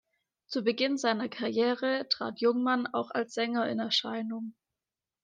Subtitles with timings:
[0.47, 4.55] Zu Beginn seiner Karriere trat Jungmann auch als Sänger in Erscheinung.